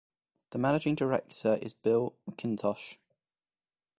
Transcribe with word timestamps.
The 0.49 0.57
managing 0.57 0.95
director 0.95 1.59
is 1.61 1.73
Bill 1.75 2.15
McIntosh. 2.27 2.97